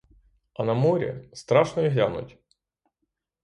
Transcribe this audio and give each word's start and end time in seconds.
А 0.53 0.63
на 0.65 0.73
морі— 0.73 1.29
страшно 1.33 1.83
й 1.83 1.89
глянуть! 1.89 2.37